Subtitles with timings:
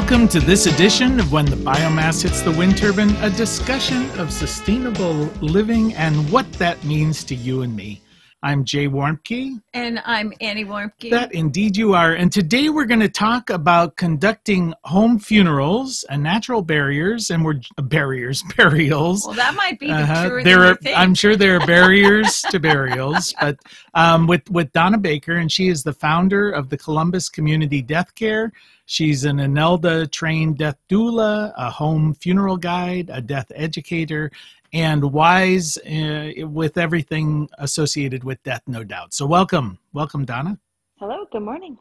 [0.00, 4.32] Welcome to this edition of When the Biomass Hits the Wind Turbine, a discussion of
[4.32, 5.12] sustainable
[5.42, 8.00] living and what that means to you and me.
[8.40, 9.60] I'm Jay Warmke.
[9.74, 11.10] And I'm Annie Warmke.
[11.10, 12.14] That indeed you are.
[12.14, 17.60] And today we're going to talk about conducting home funerals and natural barriers, and we're
[17.82, 19.26] barriers, burials.
[19.26, 20.42] Well, that might be uh-huh.
[20.44, 23.58] there are, I'm sure there are barriers to burials, but
[23.94, 28.52] um, with with Donna Baker, and she is the founder of the Columbus Community Deathcare.
[28.90, 34.30] She's an INELDA trained death doula, a home funeral guide, a death educator,
[34.72, 39.12] and wise uh, with everything associated with death, no doubt.
[39.12, 40.58] So, welcome, welcome, Donna.
[40.98, 41.26] Hello.
[41.30, 41.76] Good morning.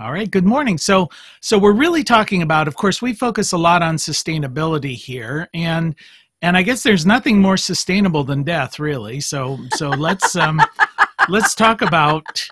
[0.00, 0.28] All right.
[0.28, 0.78] Good morning.
[0.78, 2.66] So, so we're really talking about.
[2.66, 5.94] Of course, we focus a lot on sustainability here, and
[6.42, 9.20] and I guess there's nothing more sustainable than death, really.
[9.20, 10.60] So, so let's um,
[11.28, 12.48] let's talk about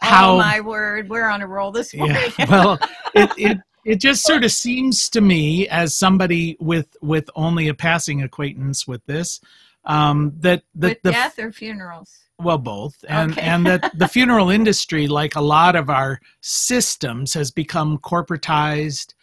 [0.00, 0.34] how.
[0.34, 2.16] Oh my word, we're on a roll this morning.
[2.38, 2.78] Yeah, well,
[3.14, 7.74] it, it it just sort of seems to me as somebody with with only a
[7.74, 9.40] passing acquaintance with this
[9.84, 13.40] um that that with the death or funerals well both and okay.
[13.40, 19.14] and that the funeral industry like a lot of our systems has become corporatized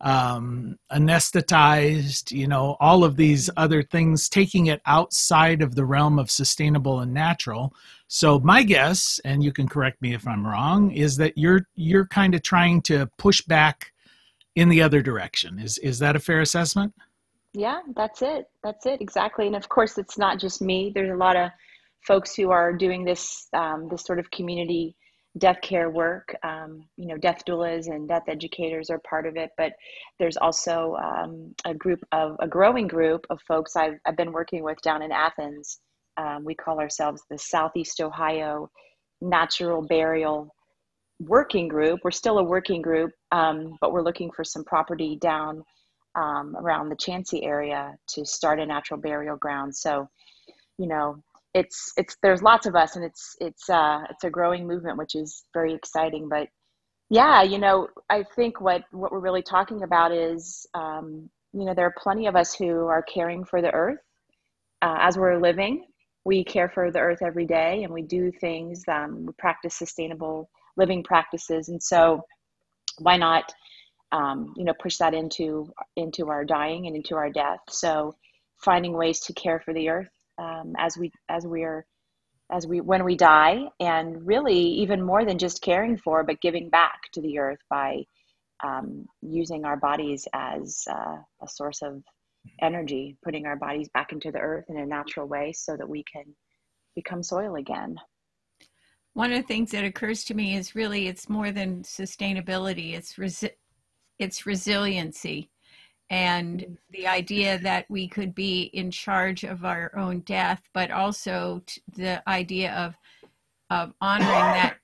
[0.00, 6.18] um anesthetized you know all of these other things taking it outside of the realm
[6.18, 7.74] of sustainable and natural
[8.12, 12.08] so my guess, and you can correct me if I'm wrong, is that you're you're
[12.08, 13.92] kind of trying to push back
[14.56, 15.60] in the other direction.
[15.60, 16.92] Is is that a fair assessment?
[17.52, 18.46] Yeah, that's it.
[18.64, 19.46] That's it exactly.
[19.46, 20.90] And of course, it's not just me.
[20.92, 21.50] There's a lot of
[22.04, 24.96] folks who are doing this um, this sort of community
[25.38, 26.34] death care work.
[26.42, 29.74] Um, you know, death doulas and death educators are part of it, but
[30.18, 34.64] there's also um, a group of a growing group of folks I've I've been working
[34.64, 35.78] with down in Athens
[36.20, 38.70] um, we call ourselves the Southeast Ohio
[39.20, 40.54] Natural Burial
[41.20, 42.00] Working Group.
[42.04, 45.64] We're still a working group, um, but we're looking for some property down
[46.16, 49.74] um, around the Chauncey area to start a natural burial ground.
[49.74, 50.08] So,
[50.78, 51.22] you know,
[51.54, 55.14] it's it's there's lots of us, and it's it's uh, it's a growing movement, which
[55.14, 56.28] is very exciting.
[56.28, 56.48] But
[57.08, 61.74] yeah, you know, I think what what we're really talking about is, um, you know,
[61.74, 63.98] there are plenty of us who are caring for the earth
[64.82, 65.84] uh, as we're living
[66.24, 70.50] we care for the earth every day and we do things um, we practice sustainable
[70.76, 71.68] living practices.
[71.68, 72.22] And so
[72.98, 73.52] why not
[74.12, 77.60] um, you know push that into into our dying and into our death?
[77.68, 78.14] So
[78.58, 81.86] finding ways to care for the earth um, as we as we are
[82.52, 86.68] as we when we die and really even more than just caring for but giving
[86.68, 88.02] back to the earth by
[88.62, 92.02] um, using our bodies as uh, a source of
[92.60, 96.04] energy, putting our bodies back into the earth in a natural way so that we
[96.04, 96.24] can
[96.94, 97.96] become soil again.
[99.14, 103.14] One of the things that occurs to me is really it's more than sustainability, it's
[103.14, 103.56] resi-
[104.18, 105.50] it's resiliency
[106.10, 106.74] and mm-hmm.
[106.90, 111.62] the idea that we could be in charge of our own death, but also
[111.96, 112.94] the idea of
[113.70, 114.76] of honoring that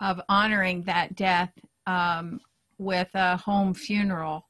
[0.00, 1.52] of honoring that death
[1.86, 2.40] um,
[2.78, 4.46] with a home funeral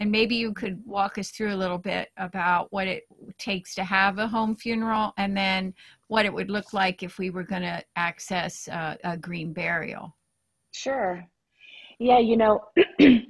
[0.00, 3.04] and maybe you could walk us through a little bit about what it
[3.36, 5.74] takes to have a home funeral and then
[6.06, 10.16] what it would look like if we were going to access uh, a green burial.
[10.72, 11.24] Sure.
[11.98, 12.64] Yeah, you know,
[12.98, 13.26] you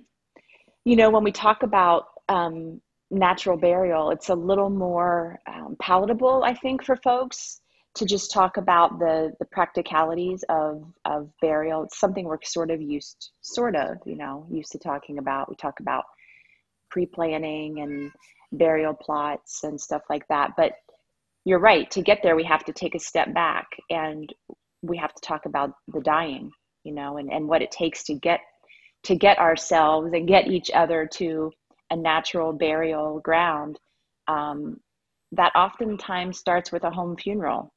[0.84, 2.80] know, when we talk about um,
[3.10, 7.60] natural burial, it's a little more um, palatable, I think, for folks
[7.94, 11.84] to just talk about the the practicalities of of burial.
[11.84, 15.48] It's something we're sort of used, sort of, you know, used to talking about.
[15.48, 16.04] We talk about
[16.90, 18.10] pre-planning and
[18.52, 20.52] burial plots and stuff like that.
[20.56, 20.72] But
[21.44, 24.32] you're right to get there we have to take a step back and
[24.82, 26.50] we have to talk about the dying
[26.84, 28.40] you know and, and what it takes to get
[29.04, 31.50] to get ourselves and get each other to
[31.90, 33.78] a natural burial ground.
[34.26, 34.78] Um,
[35.32, 37.72] that oftentimes starts with a home funeral.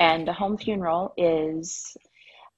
[0.00, 1.96] And a home funeral is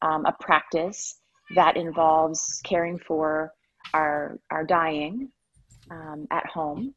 [0.02, 1.18] um, a practice
[1.54, 3.52] that involves caring for
[3.92, 5.30] our our dying
[5.90, 6.94] um, at home.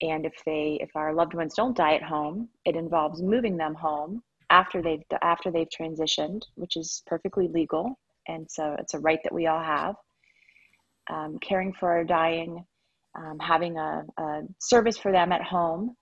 [0.00, 3.74] And if they, if our loved ones don't die at home, it involves moving them
[3.74, 7.98] home after they've after they've transitioned, which is perfectly legal,
[8.28, 9.94] and so it's a right that we all have.
[11.10, 12.64] Um, caring for our dying,
[13.16, 15.96] um, having a, a service for them at home,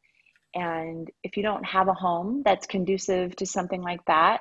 [0.54, 4.40] and if you don't have a home that's conducive to something like that,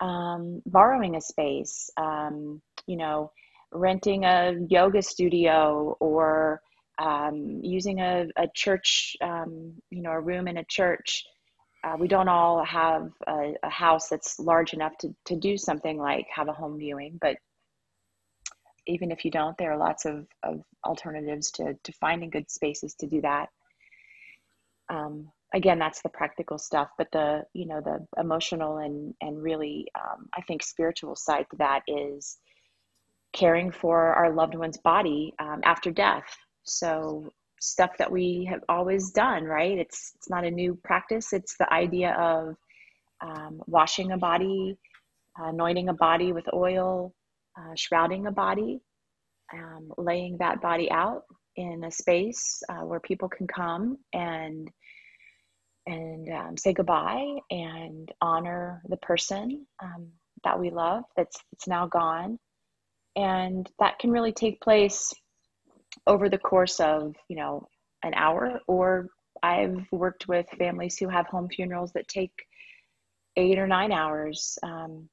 [0.00, 3.30] um, borrowing a space, um, you know,
[3.72, 6.60] renting a yoga studio or
[7.02, 11.24] um, using a, a church, um, you know, a room in a church.
[11.82, 15.98] Uh, we don't all have a, a, house that's large enough to, to do something
[15.98, 17.36] like have a home viewing, but
[18.86, 22.94] even if you don't, there are lots of, of alternatives to, to finding good spaces
[22.94, 23.48] to do that.
[24.88, 29.88] Um, again, that's the practical stuff, but the, you know, the emotional and, and really,
[29.96, 32.38] um, I think spiritual side to that is
[33.32, 36.36] caring for our loved one's body um, after death.
[36.64, 39.78] So stuff that we have always done, right?
[39.78, 41.32] It's, it's not a new practice.
[41.32, 42.56] It's the idea of
[43.22, 44.76] um, washing a body,
[45.36, 47.14] anointing a body with oil,
[47.58, 48.80] uh, shrouding a body,
[49.52, 51.22] um, laying that body out
[51.56, 54.70] in a space uh, where people can come and
[55.86, 60.08] and um, say goodbye and honor the person um,
[60.44, 62.38] that we love that's that's now gone
[63.16, 65.12] and that can really take place
[66.06, 67.66] over the course of you know
[68.02, 69.08] an hour or
[69.42, 72.32] i've worked with families who have home funerals that take
[73.36, 74.58] eight or nine hours.
[74.62, 75.08] Um,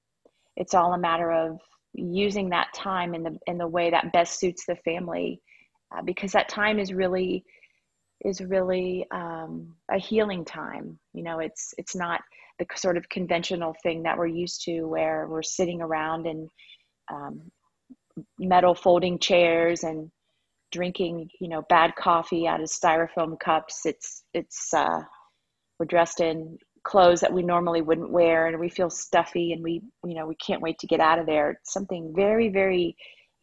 [0.55, 1.59] it's all a matter of
[1.93, 5.41] using that time in the in the way that best suits the family
[5.95, 7.43] uh, because that time is really
[8.25, 10.99] is really um, a healing time.
[11.13, 12.21] You know it's it's not
[12.59, 16.49] the sort of conventional thing that we're used to where we're sitting around in
[17.11, 17.49] um,
[18.37, 20.11] metal folding chairs and
[20.71, 23.85] drinking you know bad coffee out of styrofoam cups.
[23.85, 25.01] It's it's uh,
[25.79, 29.81] we're dressed in clothes that we normally wouldn't wear and we feel stuffy and we
[30.05, 31.51] you know we can't wait to get out of there.
[31.51, 32.95] It's something very very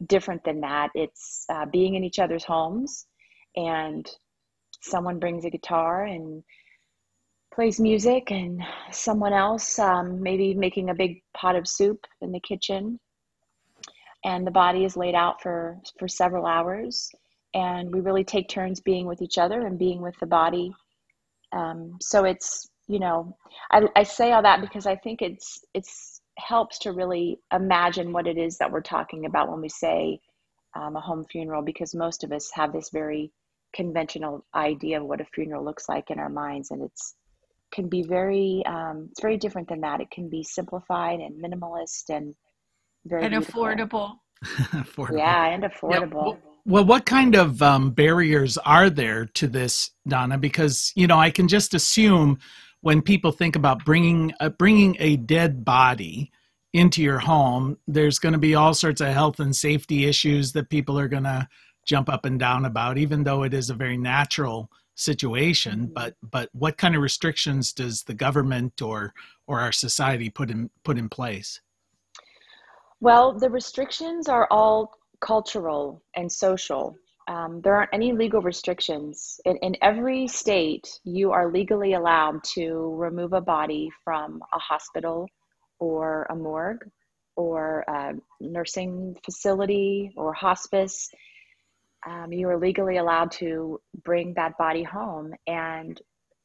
[0.05, 0.89] different than that.
[0.95, 3.05] It's uh, being in each other's homes
[3.55, 4.07] and
[4.81, 6.43] someone brings a guitar and
[7.53, 12.39] plays music and someone else um, maybe making a big pot of soup in the
[12.39, 12.99] kitchen
[14.25, 17.09] and the body is laid out for for several hours.
[17.53, 20.73] And we really take turns being with each other and being with the body.
[21.53, 23.35] Um, so it's you know
[23.71, 28.27] I, I say all that because i think it's it's helps to really imagine what
[28.27, 30.19] it is that we're talking about when we say
[30.75, 33.31] um, a home funeral because most of us have this very
[33.73, 36.71] conventional idea of what a funeral looks like in our minds.
[36.71, 37.15] And it's
[37.73, 39.99] can be very um, it's very different than that.
[39.99, 42.35] It can be simplified and minimalist and
[43.07, 43.63] very and beautiful.
[43.63, 44.13] affordable
[44.45, 45.17] affordable.
[45.17, 46.47] yeah and affordable yeah.
[46.69, 50.37] Well, what kind of um, barriers are there to this, Donna?
[50.37, 52.39] Because you know, I can just assume
[52.81, 56.29] when people think about bringing uh, bringing a dead body
[56.73, 60.69] into your home, there's going to be all sorts of health and safety issues that
[60.69, 61.47] people are going to
[61.85, 65.83] jump up and down about, even though it is a very natural situation.
[65.85, 65.93] Mm-hmm.
[65.93, 69.13] But but what kind of restrictions does the government or
[69.47, 71.61] or our society put in put in place?
[72.99, 74.91] Well, the restrictions are all
[75.21, 76.95] cultural and social
[77.27, 79.39] um, there aren't any legal restrictions.
[79.45, 85.27] In, in every state, you are legally allowed to remove a body from a hospital
[85.79, 86.89] or a morgue
[87.35, 91.09] or a nursing facility or hospice.
[92.07, 95.99] Um, you are legally allowed to bring that body home and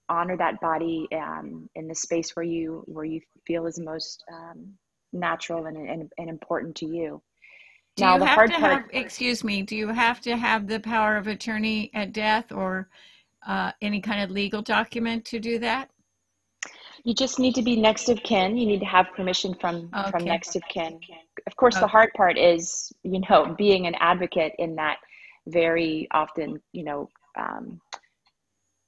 [0.09, 4.75] honor that body um, in the space where you where you feel is most um,
[5.13, 7.23] natural and, and, and important to you.
[7.97, 10.81] Do now, you have to part, have, excuse me, do you have to have the
[10.81, 12.89] power of attorney at death or
[13.47, 15.91] uh, any kind of legal document to do that?
[17.05, 18.57] You just need to be next of kin.
[18.57, 20.11] You need to have permission from okay.
[20.11, 21.01] from next of kin.
[21.47, 21.83] Of course, okay.
[21.83, 24.99] the hard part is, you know, being an advocate in that
[25.49, 27.81] very often, you know, um,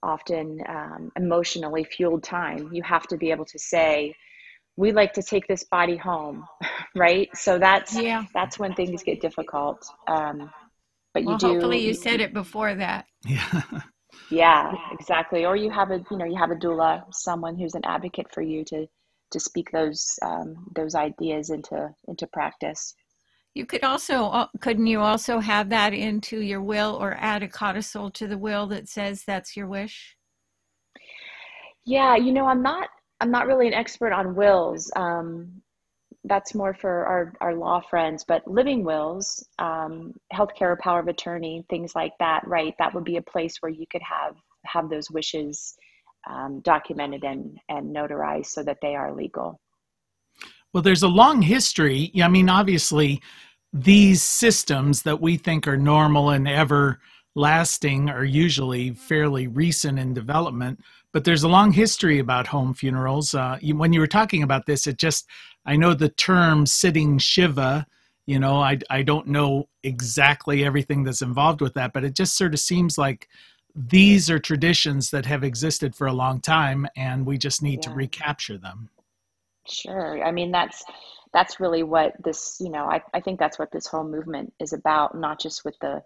[0.02, 2.70] often um, emotionally fueled time.
[2.72, 4.14] You have to be able to say,
[4.76, 6.44] we like to take this body home
[6.94, 7.28] right?
[7.34, 8.24] So that's yeah.
[8.32, 10.50] that's when things get difficult um
[11.12, 13.06] but well, you do hopefully you said it before that.
[13.26, 13.62] Yeah.
[14.30, 15.44] Yeah exactly.
[15.44, 18.42] Or you have a you know you have a doula someone who's an advocate for
[18.42, 18.86] you to
[19.32, 22.94] to speak those um, those ideas into into practice.
[23.52, 27.48] You could also uh, couldn't you also have that into your will or add a
[27.48, 30.16] codicil to the will that says that's your wish?
[31.84, 32.88] Yeah you know i'm not
[33.24, 34.92] I'm not really an expert on wills.
[34.96, 35.62] Um,
[36.24, 41.64] that's more for our, our law friends, but living wills, um, healthcare power of attorney,
[41.70, 42.74] things like that, right?
[42.78, 44.34] That would be a place where you could have
[44.66, 45.74] have those wishes
[46.28, 49.58] um, documented and, and notarized so that they are legal.
[50.74, 52.12] Well, there's a long history.
[52.22, 53.22] I mean, obviously,
[53.72, 57.00] these systems that we think are normal and ever
[57.34, 60.80] lasting are usually fairly recent in development
[61.14, 63.34] but there's a long history about home funerals.
[63.36, 65.26] Uh, you, when you were talking about this, it just,
[65.64, 67.86] I know the term sitting Shiva,
[68.26, 72.36] you know, I, I don't know exactly everything that's involved with that, but it just
[72.36, 73.28] sort of seems like
[73.76, 77.90] these are traditions that have existed for a long time and we just need yeah.
[77.90, 78.90] to recapture them.
[79.68, 80.22] Sure.
[80.24, 80.84] I mean, that's,
[81.32, 84.72] that's really what this, you know, I, I think that's what this whole movement is
[84.72, 86.02] about, not just with the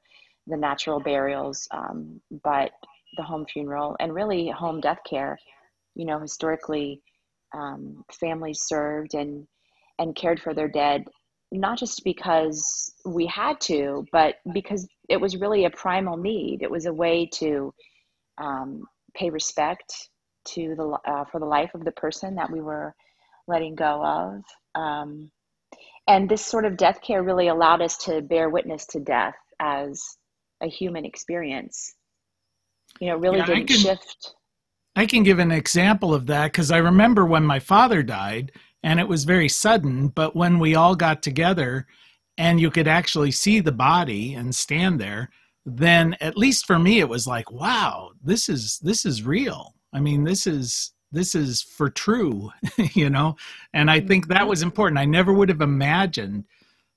[0.49, 2.71] the natural burials, um, but
[3.17, 5.39] the home funeral and really home death care.
[5.95, 7.01] You know, historically,
[7.55, 9.47] um, families served and
[9.99, 11.05] and cared for their dead
[11.51, 16.63] not just because we had to, but because it was really a primal need.
[16.63, 17.73] It was a way to
[18.39, 18.83] um,
[19.15, 20.11] pay respect
[20.49, 22.95] to the uh, for the life of the person that we were
[23.47, 24.43] letting go of.
[24.81, 25.31] Um,
[26.07, 30.03] and this sort of death care really allowed us to bear witness to death as
[30.63, 31.95] a human experience.
[33.01, 34.35] You know, really yeah, didn't can, shift.
[34.97, 38.53] I can give an example of that because I remember when my father died
[38.83, 41.87] and it was very sudden, but when we all got together
[42.37, 45.31] and you could actually see the body and stand there,
[45.65, 49.75] then at least for me it was like, wow, this is this is real.
[49.93, 52.51] I mean, this is this is for true,
[52.95, 53.37] you know?
[53.73, 54.99] And I think that was important.
[54.99, 56.45] I never would have imagined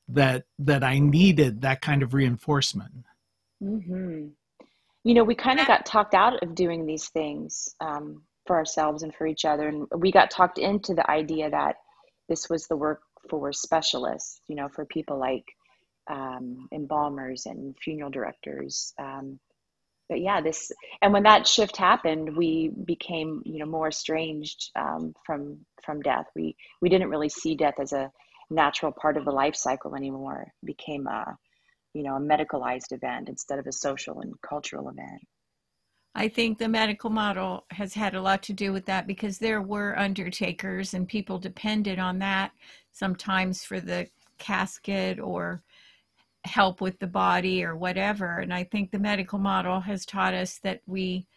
[0.08, 3.06] that that I needed that kind of reinforcement.
[3.64, 4.28] Mm-hmm.
[5.04, 9.04] You know, we kind of got talked out of doing these things um, for ourselves
[9.04, 11.78] and for each other, and we got talked into the idea that
[12.30, 14.42] this was the work for specialists.
[14.48, 15.46] You know, for people like
[16.10, 18.94] um, embalmers and funeral directors.
[19.00, 19.40] Um,
[20.10, 25.14] but yeah, this and when that shift happened, we became you know more estranged um,
[25.26, 26.26] from from death.
[26.36, 28.12] We we didn't really see death as a
[28.50, 30.52] natural part of the life cycle anymore.
[30.62, 31.38] It became a
[31.94, 35.22] you know a medicalized event instead of a social and cultural event.
[36.14, 39.62] I think the medical model has had a lot to do with that because there
[39.62, 42.52] were undertakers and people depended on that
[42.92, 44.08] sometimes for the
[44.38, 45.64] casket or
[46.44, 48.40] help with the body or whatever.
[48.40, 51.28] And I think the medical model has taught us that we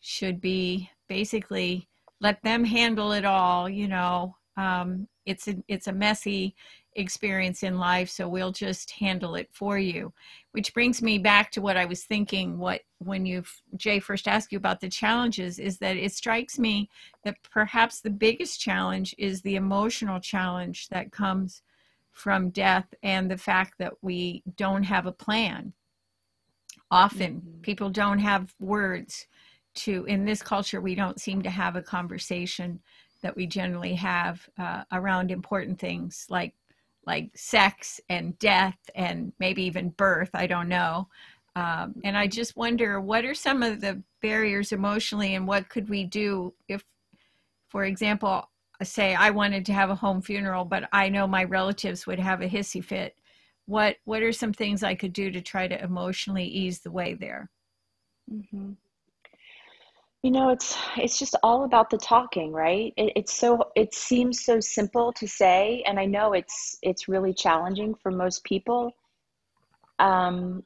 [0.00, 1.88] should be basically
[2.20, 3.68] let them handle it all.
[3.68, 6.54] You know, um, it's a it's a messy
[6.94, 10.12] experience in life, so we'll just handle it for you.
[10.52, 12.58] Which brings me back to what I was thinking.
[12.58, 13.44] What when you
[13.76, 16.88] Jay first asked you about the challenges is that it strikes me
[17.24, 21.62] that perhaps the biggest challenge is the emotional challenge that comes
[22.12, 25.74] from death and the fact that we don't have a plan.
[26.90, 27.60] Often mm-hmm.
[27.60, 29.26] people don't have words
[29.74, 32.80] to, in this culture, we don't seem to have a conversation
[33.22, 36.54] that we generally have uh, around important things like
[37.06, 40.30] like sex and death and maybe even birth.
[40.34, 41.08] I don't know.
[41.54, 45.88] Um, and I just wonder what are some of the barriers emotionally and what could
[45.88, 46.84] we do if,
[47.68, 48.50] for example,
[48.82, 52.42] say I wanted to have a home funeral, but I know my relatives would have
[52.42, 53.16] a hissy fit.
[53.66, 57.14] What what are some things I could do to try to emotionally ease the way
[57.14, 57.50] there?
[58.30, 58.72] Mm-hmm.
[60.26, 62.92] You know, it's it's just all about the talking, right?
[62.96, 67.32] It, it's so it seems so simple to say, and I know it's it's really
[67.32, 68.90] challenging for most people.
[70.00, 70.64] Um,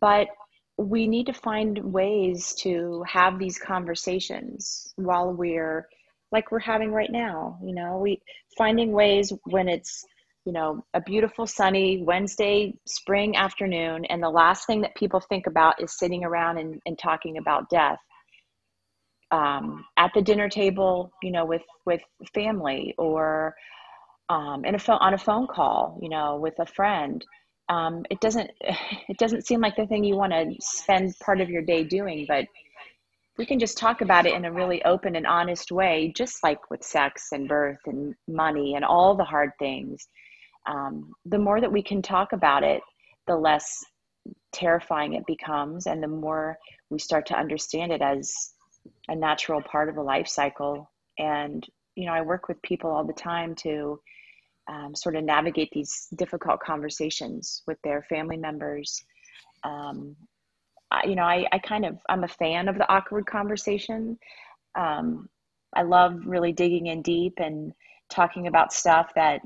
[0.00, 0.28] but
[0.76, 5.88] we need to find ways to have these conversations while we're
[6.30, 8.22] like we're having right now you know we
[8.56, 10.04] finding ways when it's
[10.44, 15.46] you know a beautiful sunny wednesday spring afternoon and the last thing that people think
[15.48, 17.98] about is sitting around and, and talking about death
[19.32, 22.00] um, at the dinner table you know with with
[22.34, 23.54] family or
[24.28, 27.24] um, in a phone on a phone call you know with a friend
[27.68, 28.50] um, it doesn't
[29.08, 32.24] it doesn't seem like the thing you want to spend part of your day doing
[32.28, 32.44] but
[33.40, 36.70] we can just talk about it in a really open and honest way, just like
[36.70, 40.06] with sex and birth and money and all the hard things.
[40.66, 42.82] Um, the more that we can talk about it,
[43.26, 43.82] the less
[44.52, 46.58] terrifying it becomes, and the more
[46.90, 48.30] we start to understand it as
[49.08, 50.90] a natural part of a life cycle.
[51.18, 54.00] And, you know, I work with people all the time to
[54.68, 59.02] um, sort of navigate these difficult conversations with their family members
[59.64, 60.16] um,
[61.04, 64.18] you know, I, I kind of, I'm a fan of the awkward conversation.
[64.76, 65.28] Um,
[65.74, 67.72] I love really digging in deep and
[68.10, 69.40] talking about stuff that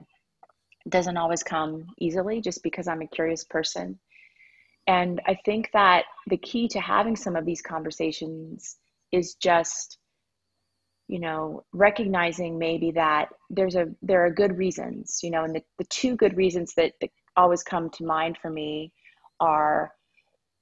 [0.88, 3.98] doesn't always come easily just because I'm a curious person.
[4.86, 8.76] And I think that the key to having some of these conversations
[9.14, 9.98] is just,
[11.08, 15.62] you know, recognizing maybe that there's a there are good reasons, you know, and the,
[15.78, 18.92] the two good reasons that, that always come to mind for me
[19.40, 19.92] are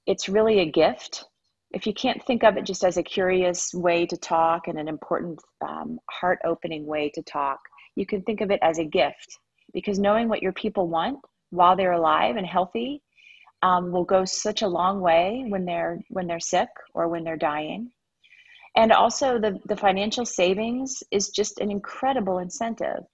[0.06, 1.24] it's really a gift.
[1.72, 4.88] If you can't think of it just as a curious way to talk and an
[4.88, 7.60] important um, heart opening way to talk,
[7.96, 9.38] you can think of it as a gift
[9.72, 11.18] because knowing what your people want
[11.50, 13.02] while they're alive and healthy
[13.62, 17.36] um, will go such a long way when they're when they're sick or when they're
[17.36, 17.90] dying
[18.76, 23.04] and also the the financial savings is just an incredible incentive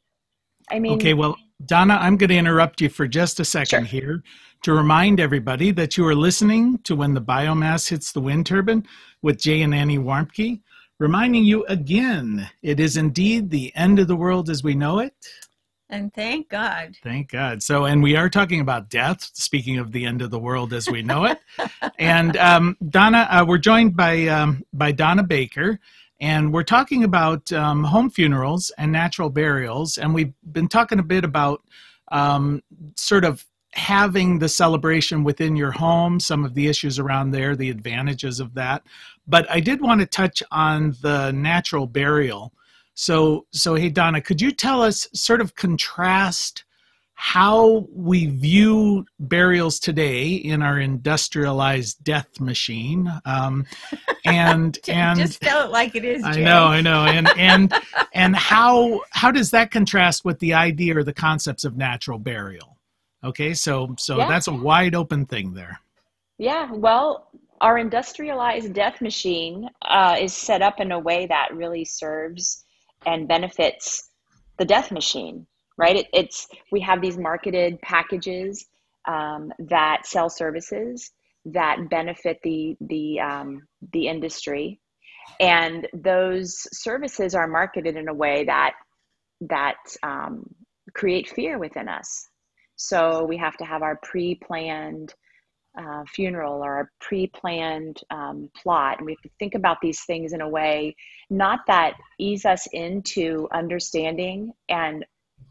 [0.71, 4.00] i mean okay well Donna, I'm going to interrupt you for just a second Sure.
[4.00, 4.23] here
[4.62, 8.87] to remind everybody that you are listening to When the Biomass Hits the Wind Turbine
[9.23, 10.61] with Jay and Annie Warmke,
[11.00, 15.15] reminding you again, it is indeed the end of the world as we know it.
[15.90, 16.97] And thank God.
[17.02, 17.62] Thank God.
[17.62, 20.88] So, and we are talking about death, speaking of the end of the world as
[20.88, 21.38] we know it.
[21.99, 25.80] and um, Donna, uh, we're joined by, um, by Donna Baker,
[26.21, 29.97] and we're talking about um, home funerals and natural burials.
[29.97, 31.62] And we've been talking a bit about
[32.12, 32.62] um,
[32.97, 37.71] sort of having the celebration within your home, some of the issues around there, the
[37.71, 38.83] advantages of that.
[39.26, 42.52] But I did want to touch on the natural burial.
[43.00, 46.64] So, so hey Donna, could you tell us sort of contrast
[47.14, 53.67] how we view burials today in our industrialized death machine, um,
[54.25, 56.25] and and Just tell it like it is.
[56.25, 57.73] I know, I know, and and
[58.14, 62.78] and how how does that contrast with the idea or the concepts of natural burial?
[63.23, 64.26] Okay, so so Yeah.
[64.26, 65.78] that's a wide open thing there.
[66.38, 71.85] Yeah, well, our industrialized death machine uh, is set up in a way that really
[71.85, 72.64] serves
[73.07, 74.09] and benefits
[74.59, 75.97] the death machine, right?
[75.97, 78.67] It, it's we have these marketed packages
[79.07, 81.11] um, that sell services
[81.47, 84.81] that benefit the the um, the industry,
[85.40, 88.73] and those services are marketed in a way that
[89.43, 90.45] that um,
[90.95, 92.28] create fear within us.
[92.76, 95.14] So we have to have our pre-planned
[95.77, 98.99] uh, funeral or a pre-planned um, plot.
[98.99, 100.95] And we have to think about these things in a way
[101.31, 105.05] not that ease us into understanding and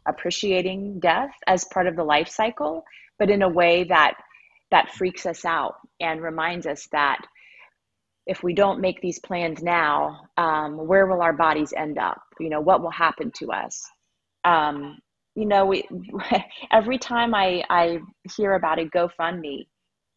[0.08, 2.84] appreciating death as part of the life cycle
[3.20, 4.14] but in a way that
[4.72, 7.20] that freaks us out and reminds us that
[8.26, 12.22] if we don't make these plans now um, where will our bodies end up?
[12.40, 13.82] You know what will happen to us?
[14.44, 14.98] Um,
[15.36, 15.88] you know we
[16.72, 18.00] every time i i
[18.36, 19.68] hear about a gofundme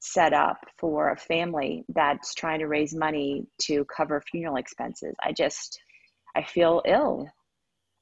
[0.01, 5.15] set up for a family that's trying to raise money to cover funeral expenses.
[5.23, 5.79] I just,
[6.35, 7.29] I feel ill.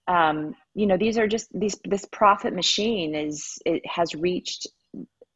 [0.06, 1.76] Um, you know, these are just these.
[1.84, 4.66] This profit machine is it has reached,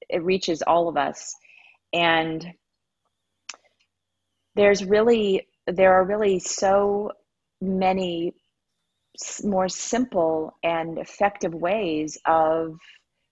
[0.08, 1.34] it reaches all of us,
[1.92, 2.46] and
[4.54, 7.12] there's really there are really so
[7.60, 8.34] many
[9.44, 12.78] more simple and effective ways of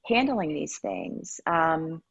[0.07, 1.41] handling these things.
[1.47, 2.03] Um,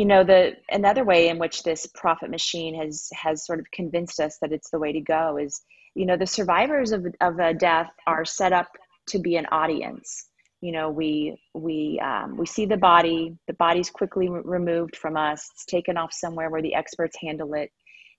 [0.00, 4.18] you know the another way in which this profit machine has has sort of convinced
[4.18, 5.60] us that it's the way to go is
[5.94, 8.68] you know the survivors of, of a death are set up
[9.08, 10.28] to be an audience.
[10.62, 15.18] You know we we um, we see the body the body's quickly re- removed from
[15.18, 17.70] us it's taken off somewhere where the experts handle it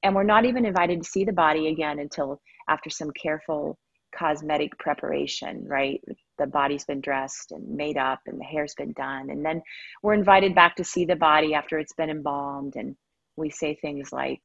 [0.03, 2.39] and we're not even invited to see the body again until
[2.69, 3.77] after some careful
[4.15, 6.01] cosmetic preparation right
[6.41, 9.61] the body's been dressed and made up and the hair's been done and then
[10.03, 12.95] we're invited back to see the body after it's been embalmed and
[13.41, 14.41] we say things like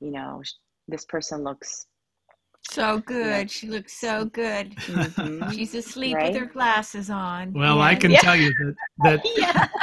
[0.00, 0.42] you know
[0.88, 1.86] this person looks
[2.70, 3.26] So good.
[3.46, 3.56] Yeah.
[3.58, 4.66] She looks so good.
[4.76, 5.52] Mhm.
[5.54, 6.32] She's asleep Right?
[6.32, 7.52] with her glasses on.
[7.52, 8.20] Well, I can Yeah.
[8.26, 9.68] tell you that that Yeah.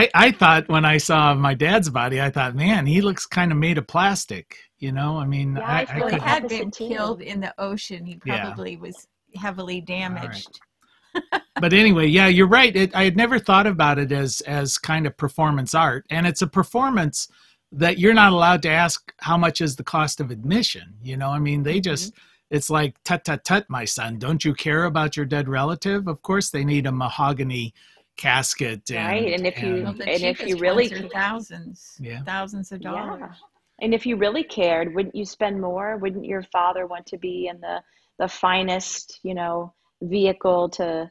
[0.00, 3.50] I, I thought when I saw my dad's body, I thought, man, he looks kind
[3.50, 4.46] of made of plastic.
[4.78, 7.40] You know, I mean, Yeah, I, I I feel he could, had been killed in
[7.40, 8.00] the ocean.
[8.06, 8.40] He Yeah.
[8.42, 8.96] probably was
[9.36, 10.60] heavily damaged.
[11.60, 12.74] but anyway, yeah, you're right.
[12.74, 16.42] It, I had never thought about it as as kind of performance art, and it's
[16.42, 17.28] a performance
[17.72, 20.94] that you're not allowed to ask how much is the cost of admission.
[21.02, 21.82] You know, I mean, they mm-hmm.
[21.82, 22.14] just
[22.50, 24.18] it's like tut tut tut, my son.
[24.18, 26.08] Don't you care about your dead relative?
[26.08, 27.74] Of course, they need a mahogany
[28.16, 32.22] casket, and, Right, and if you well, and if you really ones thousands, Yeah.
[32.24, 32.90] thousands of Yeah.
[32.90, 33.36] dollars.
[33.80, 37.48] and if you really cared wouldn't you spend more wouldn't your father want to be
[37.48, 37.82] in the
[38.20, 41.10] the finest you know vehicle to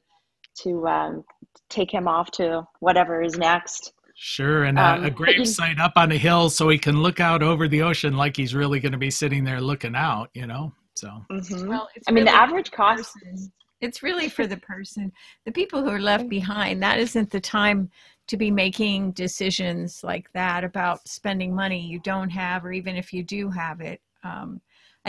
[0.63, 1.23] to um,
[1.69, 5.45] take him off to whatever is next Sure, and a, Um, a but grave you-
[5.45, 8.53] site up on a hill so he can look out over the ocean like he's
[8.53, 10.73] really going to be sitting there looking out, you know?
[10.95, 11.67] So, Mhm.
[11.69, 13.13] Well, it's I mean, the average cost.
[13.13, 13.49] person.
[13.79, 15.13] It's really for the person,
[15.45, 16.83] the people who are left behind.
[16.83, 17.89] That isn't the time
[18.27, 23.13] to be making decisions like that about spending money you don't have, or even if
[23.13, 24.01] you do have it.
[24.25, 24.59] Um,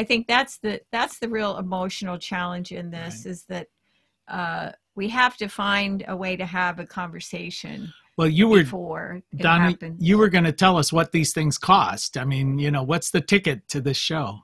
[0.00, 3.66] I think that's the that's the real emotional challenge in this is that
[4.28, 9.20] uh, we have to find a way to have a conversation well, you were, before
[9.30, 10.02] it Donna, happens.
[10.02, 12.16] you were going to tell us what these things cost.
[12.16, 14.40] I mean, you know, what's the ticket to this show?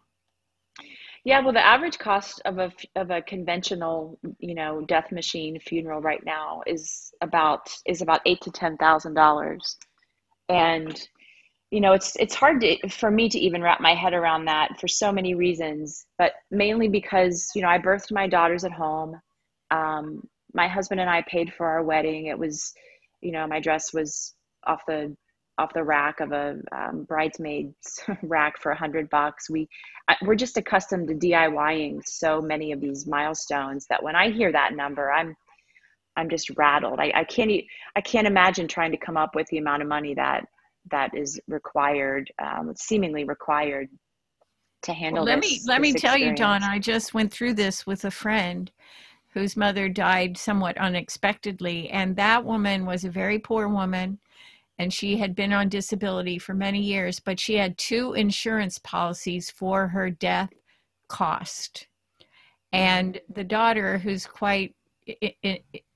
[1.25, 5.59] Yeah, well, the average cost of a f- of a conventional, you know, death machine
[5.59, 9.79] funeral right now is about is about eight to ten thousand dollars,
[10.51, 11.09] and
[11.71, 14.79] you know, it's it's hard to, for me to even wrap my head around that
[14.81, 19.21] for so many reasons, but mainly because you know I birthed my daughters at home.
[19.71, 20.23] Um,
[20.55, 22.27] my husband and I paid for our wedding.
[22.27, 22.73] It was,
[23.21, 24.35] you know, my dress was
[24.67, 25.17] off the
[25.59, 29.51] off the rack of a um, bridesmaid's rack for a hundred bucks.
[29.51, 29.69] We
[30.23, 34.75] we're just accustomed to DIYing so many of these milestones that when I hear that
[34.75, 35.35] number, I'm
[36.17, 37.01] I'm just rattled.
[37.01, 37.51] I, I can't
[37.97, 40.47] I can't imagine trying to come up with the amount of money that
[40.91, 43.89] that is required, um, seemingly required
[44.83, 45.25] to handle.
[45.25, 46.63] Well, let this, me let me tell you, Dawn.
[46.63, 48.71] I just went through this with a friend
[49.33, 54.19] whose mother died somewhat unexpectedly, and that woman was a very poor woman,
[54.79, 59.51] and she had been on disability for many years, but she had two insurance policies
[59.51, 60.51] for her death
[61.09, 61.87] cost,
[62.73, 64.75] and the daughter, who's quite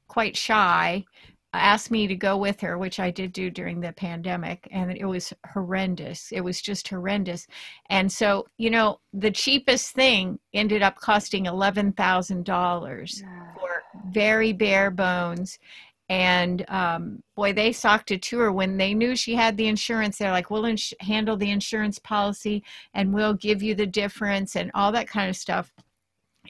[0.08, 1.04] quite shy
[1.52, 5.04] asked me to go with her, which I did do during the pandemic, and it
[5.04, 6.30] was horrendous.
[6.32, 7.46] It was just horrendous.
[7.88, 13.22] And so, you know, the cheapest thing ended up costing $11,000
[13.54, 15.58] for very bare bones.
[16.08, 20.18] And um, boy, they socked it to her when they knew she had the insurance.
[20.18, 24.70] They're like, we'll ins- handle the insurance policy and we'll give you the difference and
[24.74, 25.72] all that kind of stuff.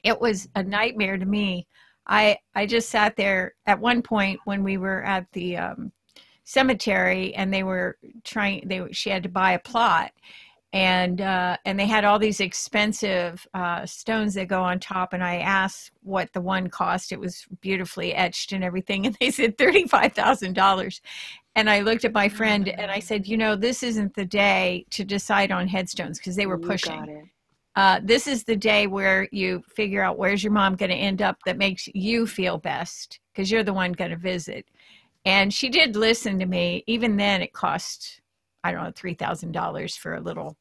[0.03, 1.67] It was a nightmare to me
[2.07, 5.93] I I just sat there at one point when we were at the um,
[6.45, 10.13] cemetery and they were trying they she had to buy a plot.
[10.73, 15.13] And uh, and they had all these expensive uh, stones that go on top.
[15.13, 17.11] And I asked what the one cost.
[17.11, 19.05] It was beautifully etched and everything.
[19.07, 21.01] And they said thirty five thousand dollars.
[21.57, 24.87] And I looked at my friend and I said you know this isn't the day
[24.91, 27.31] to decide on headstones because they were pushing
[27.77, 31.23] uh, this is the day where you figure out where's your mom going to end
[31.23, 34.67] up that makes you feel best because you're the one going to visit.
[35.25, 36.83] And she did listen to me.
[36.87, 38.21] Even then, it cost,
[38.65, 40.57] I don't know, $3,000 for a little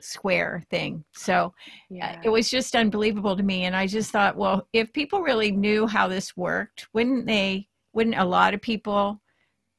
[0.00, 1.04] square thing.
[1.14, 1.52] So
[1.90, 2.12] yeah.
[2.12, 3.64] uh, it was just unbelievable to me.
[3.64, 8.16] And I just thought, well, if people really knew how this worked, wouldn't they, wouldn't
[8.16, 9.20] a lot of people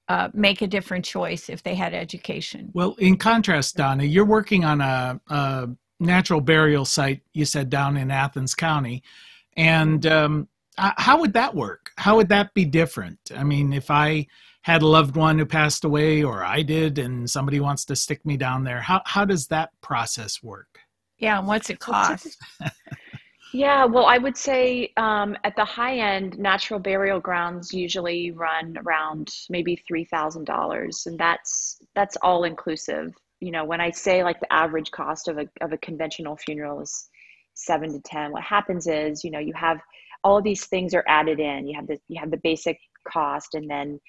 [0.10, 2.72] uh, make a different choice if they had education?
[2.74, 7.98] Well, in contrast, Donna, you're working on a, a natural burial site you said down
[7.98, 9.04] in Athens County,
[9.56, 11.92] and um, how would that work?
[11.98, 13.20] How would that be different?
[13.36, 14.28] I mean, if I
[14.62, 18.26] had a loved one who passed away, or I did, and somebody wants to stick
[18.26, 20.80] me down there, how how does that process work?
[21.18, 22.38] Yeah, and what's it cost?
[23.54, 28.78] yeah, well, I would say um, at the high end, natural burial grounds usually run
[28.86, 34.24] around maybe three thousand dollars, and that's that's all inclusive you know, when I say
[34.24, 37.10] like the average cost of a, of a conventional funeral is
[37.54, 39.80] seven to 10, what happens is, you know, you have
[40.24, 41.68] all these things are added in.
[41.68, 44.00] You have the, you have the basic cost and then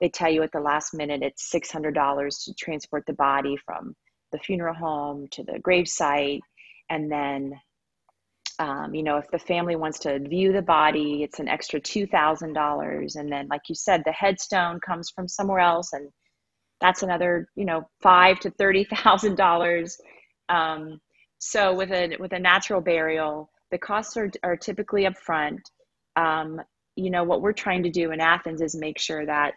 [0.00, 3.94] they tell you at the last minute it's $600 to transport the body from
[4.32, 6.40] the funeral home to the gravesite.
[6.90, 7.54] And then,
[8.58, 13.16] um, you know, if the family wants to view the body, it's an extra $2,000.
[13.16, 16.10] And then, like you said, the headstone comes from somewhere else and
[16.80, 19.98] that's another you know five to thirty thousand dollars.
[20.48, 21.00] Um,
[21.38, 25.58] so with a with a natural burial the costs are, are typically upfront.
[26.16, 26.60] Um,
[26.96, 29.54] you know what we're trying to do in athens is make sure that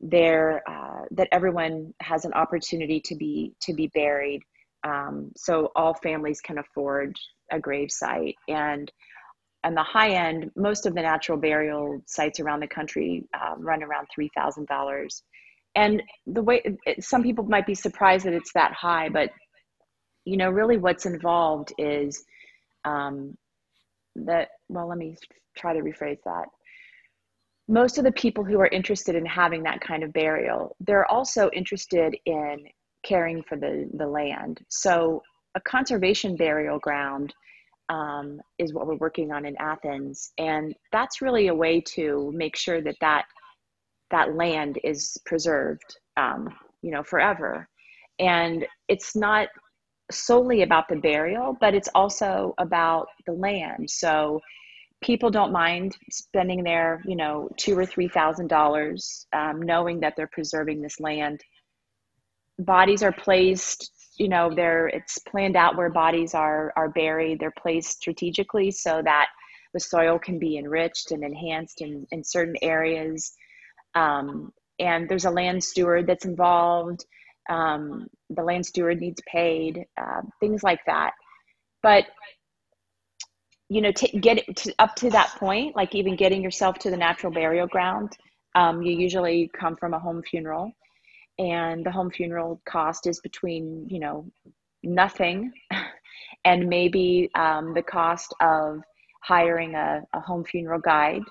[0.00, 4.42] there uh, that everyone has an opportunity to be to be buried
[4.84, 7.16] um, so all families can afford
[7.52, 8.36] a grave site.
[8.48, 8.90] And
[9.64, 13.82] And the high end most of the natural burial sites around the country uh, run
[13.82, 15.22] around $3000
[15.74, 16.62] and the way
[16.98, 19.30] some people might be surprised that it's that high but
[20.24, 22.24] you know really what's involved is
[22.84, 23.36] um,
[24.16, 25.16] that well let me
[25.56, 26.46] try to rephrase that.
[27.68, 31.50] Most of the people who are interested in having that kind of burial they're also
[31.52, 32.58] interested in
[33.04, 34.60] caring for the the land.
[34.68, 35.22] So
[35.54, 37.34] a conservation burial ground
[37.88, 40.32] um, is what we're working on in athens.
[40.38, 43.24] And that's really a way to make sure that that
[44.10, 46.48] that land is preserved, um,
[46.82, 47.68] you know, forever.
[48.18, 49.48] And it's not
[50.10, 53.88] solely about the burial, but it's also about the land.
[53.88, 54.40] So
[55.02, 60.14] people don't mind spending their, you know, two or three thousand dollars, um, knowing that
[60.16, 61.40] they're preserving this land.
[62.58, 67.40] Bodies are placed, you know, they're it's planned out where bodies are are buried.
[67.40, 69.28] They're placed strategically so that
[69.72, 73.32] the soil can be enriched and enhanced in, in certain areas
[73.94, 77.04] um, and there's a land steward that's involved.
[77.48, 81.12] Um, the land steward needs paid, uh, things like that.
[81.82, 82.06] But
[83.68, 86.96] you know, to get to, up to that point, like even getting yourself to the
[86.96, 88.16] natural burial ground,
[88.56, 90.72] um, you usually come from a home funeral,
[91.38, 94.26] and the home funeral cost is between you know
[94.82, 95.52] nothing
[96.44, 98.80] and maybe um, the cost of
[99.22, 101.22] hiring a, a home funeral guide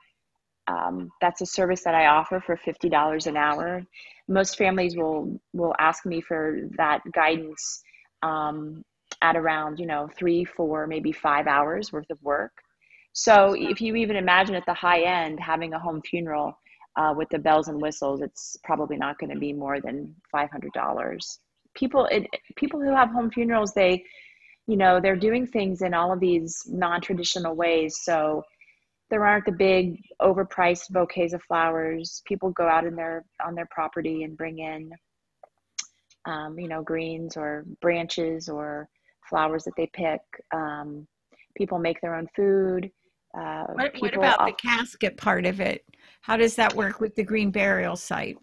[0.70, 3.84] um, that's a service that I offer for fifty dollars an hour.
[4.28, 6.44] Most families will will ask me for
[6.78, 7.82] that guidance
[8.22, 8.84] um,
[9.22, 12.52] at around you know three, four, maybe five hours worth of work.
[13.14, 16.54] So if you even imagine at the high end having a home funeral
[16.96, 20.50] uh, with the bells and whistles, it's probably not going to be more than five
[20.52, 21.40] hundred dollars.
[21.76, 24.04] People, it, people who have home funerals, they,
[24.68, 27.92] you know, they're doing things in all of these non-traditional ways.
[28.02, 28.44] So
[29.10, 32.22] there aren't the big overpriced bouquets of flowers.
[32.26, 34.92] People go out in their on their property and bring in,
[36.26, 38.88] um, you know, greens or branches or
[39.30, 40.22] flowers that they pick.
[40.54, 41.08] Um,
[41.58, 42.92] people make their own food.
[43.38, 45.84] Uh, what, what, about the casket part of it?
[46.22, 48.38] How does that work with the green burial site?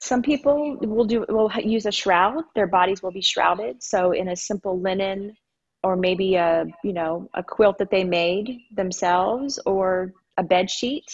[0.00, 2.42] Some people will do will use a shroud.
[2.54, 3.82] Their bodies will be shrouded.
[3.82, 5.36] So in a simple linen
[5.82, 11.06] or maybe a you know a quilt that they made themselves or a bed sheet.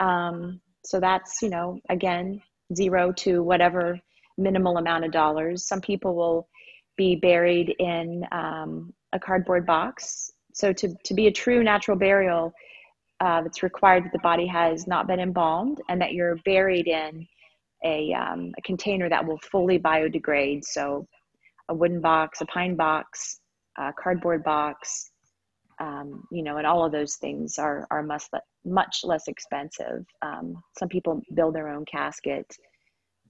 [0.00, 2.42] Um, so that's you know again
[2.74, 3.98] zero to whatever
[4.38, 5.66] minimal amount of dollars.
[5.66, 6.48] Some people will
[6.96, 10.30] be buried in um, a cardboard box.
[10.52, 12.54] So to, to be a true natural burial
[13.20, 17.26] uh, it's required that the body has not been embalmed and that you're buried in
[17.84, 20.64] a, um, a container that will fully biodegrade.
[20.64, 21.06] So
[21.68, 23.40] a wooden box a pine box
[23.78, 25.10] uh, cardboard box,
[25.80, 28.24] um, you know, and all of those things are are much
[28.64, 30.04] much less expensive.
[30.22, 32.46] Um, some people build their own casket.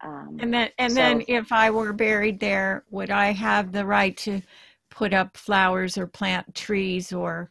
[0.05, 3.85] Um, and then, and so, then, if I were buried there, would I have the
[3.85, 4.43] right to
[4.91, 7.51] put up flowers or plant trees or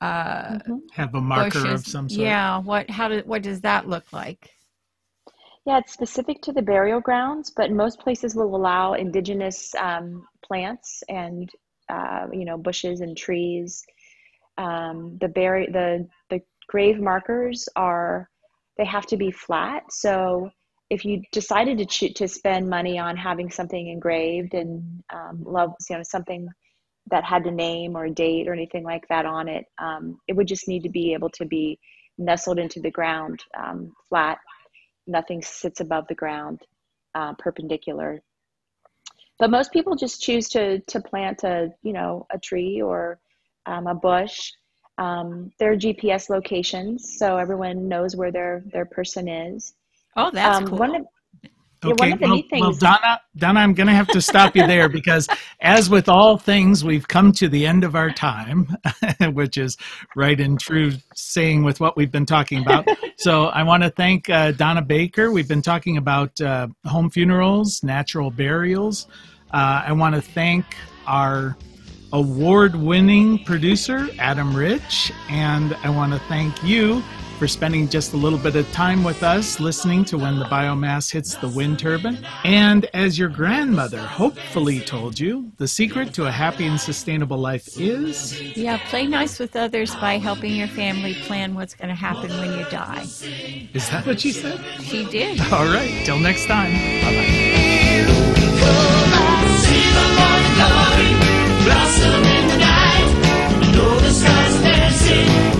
[0.00, 0.76] uh, mm-hmm.
[0.92, 1.80] have a marker bushes?
[1.80, 2.20] of some sort?
[2.20, 2.58] Yeah.
[2.58, 2.88] What?
[2.88, 3.24] How does?
[3.24, 4.50] What does that look like?
[5.66, 11.02] Yeah, it's specific to the burial grounds, but most places will allow indigenous um, plants
[11.08, 11.50] and
[11.90, 13.84] uh, you know, bushes and trees.
[14.58, 18.28] Um, the berry, the the grave markers are
[18.78, 19.82] they have to be flat.
[19.90, 20.50] So
[20.90, 25.72] if you decided to cho- to spend money on having something engraved and um, love,
[25.88, 26.48] you know, something
[27.10, 30.34] that had a name or a date or anything like that on it, um, it
[30.36, 31.78] would just need to be able to be
[32.18, 34.38] nestled into the ground, um, flat.
[35.06, 36.60] Nothing sits above the ground,
[37.14, 38.20] uh, perpendicular
[39.40, 43.18] but most people just choose to to plant a you know a tree or
[43.66, 44.52] um, a bush.
[44.98, 49.74] Um, there are gps locations so everyone knows where their their person is.
[50.16, 50.78] Oh that's um, cool.
[50.78, 51.06] one of,
[51.82, 55.26] Okay, yeah, well, well, Donna, Donna, I'm going to have to stop you there because,
[55.62, 58.76] as with all things, we've come to the end of our time,
[59.32, 59.78] which is
[60.14, 62.86] right in true saying with what we've been talking about.
[63.16, 65.32] so, I want to thank uh, Donna Baker.
[65.32, 69.06] We've been talking about uh, home funerals, natural burials.
[69.50, 70.66] Uh, I want to thank
[71.06, 71.56] our
[72.12, 77.02] award winning producer, Adam Rich, and I want to thank you
[77.40, 81.10] for spending just a little bit of time with us listening to when the biomass
[81.10, 82.18] hits the wind turbine.
[82.44, 87.80] And as your grandmother hopefully told you, the secret to a happy and sustainable life
[87.80, 92.28] is Yeah, play nice with others by helping your family plan what's going to happen
[92.28, 93.06] when you die.
[93.72, 94.60] Is that what she said?
[94.82, 95.40] She did.
[95.50, 96.72] All right, till next time.
[97.00, 97.70] Bye bye.
[101.64, 103.72] blossom in the night.
[103.72, 105.59] Know the stars dancing.